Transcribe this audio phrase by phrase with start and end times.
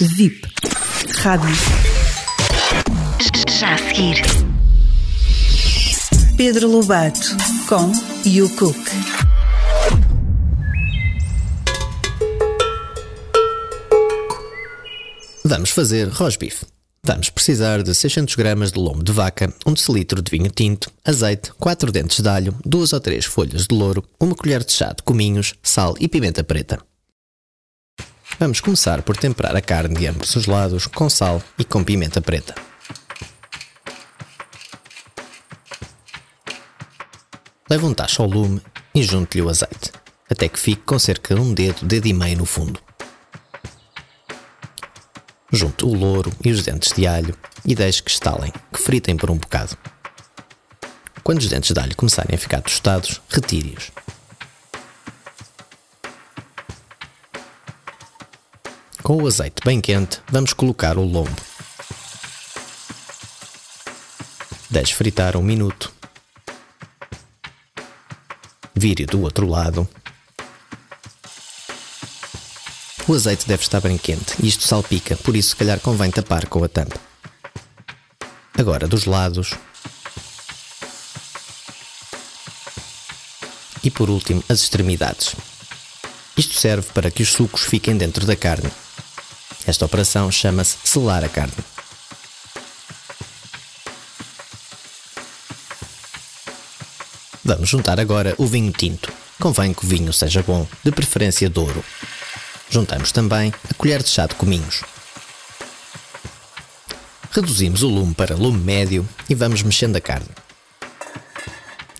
[0.00, 0.40] VIP.
[1.18, 1.54] Rádio.
[3.58, 4.22] Já a seguir.
[6.36, 7.36] Pedro Lobato
[7.68, 7.92] com
[8.26, 8.76] You Cook.
[15.44, 16.64] Vamos fazer rosbife.
[17.06, 21.52] Vamos precisar de 600 gramas de lombo de vaca, 1 decilitro de vinho tinto, azeite,
[21.58, 25.02] 4 dentes de alho, 2 ou 3 folhas de louro, uma colher de chá de
[25.02, 26.80] cominhos, sal e pimenta preta.
[28.44, 32.20] Vamos começar por temperar a carne de ambos os lados com sal e com pimenta
[32.20, 32.54] preta.
[37.70, 38.60] Leve um tacho ao lume
[38.94, 39.90] e junte-lhe o azeite,
[40.30, 42.78] até que fique com cerca de um dedo, dedo e meio no fundo.
[45.50, 49.30] Junte o louro e os dentes de alho e deixe que estalem, que fritem por
[49.30, 49.74] um bocado.
[51.22, 53.90] Quando os dentes de alho começarem a ficar tostados, retire-os.
[59.04, 61.30] Com o azeite bem quente, vamos colocar o lombo.
[64.68, 65.92] Deixe fritar um minuto.
[68.74, 69.88] Vire do outro lado
[73.06, 76.46] o azeite deve estar bem quente e isto salpica, por isso se calhar convém tapar
[76.46, 76.98] com a tampa.
[78.56, 79.52] Agora dos lados.
[83.82, 85.36] E por último, as extremidades.
[86.36, 88.70] Isto serve para que os sucos fiquem dentro da carne.
[89.66, 91.54] Esta operação chama-se selar a carne.
[97.44, 99.12] Vamos juntar agora o vinho tinto.
[99.38, 101.84] Convém que o vinho seja bom, de preferência douro.
[102.70, 104.82] Juntamos também a colher de chá de cominhos.
[107.30, 110.28] Reduzimos o lume para lume médio e vamos mexendo a carne.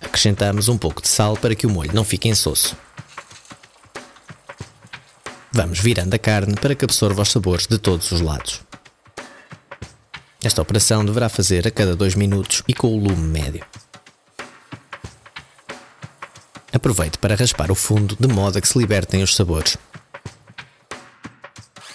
[0.00, 2.76] Acrescentamos um pouco de sal para que o molho não fique insosso.
[5.56, 8.60] Vamos virando a carne para que absorva os sabores de todos os lados.
[10.44, 13.64] Esta operação deverá fazer a cada dois minutos e com o lume médio.
[16.70, 19.78] Aproveite para raspar o fundo de modo a que se libertem os sabores.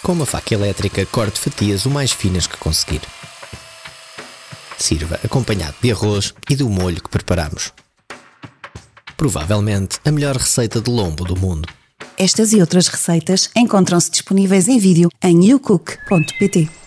[0.02, 3.02] Com uma faca elétrica, corte fatias o mais finas que conseguir.
[4.76, 7.72] Sirva acompanhado de arroz e do molho que preparamos.
[9.16, 11.68] Provavelmente a melhor receita de lombo do mundo.
[12.18, 16.81] Estas e outras receitas encontram-se disponíveis em vídeo em youcook.pt.